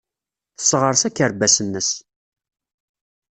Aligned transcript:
Tesseɣres 0.55 1.03
akerbas-nnes. 1.07 1.89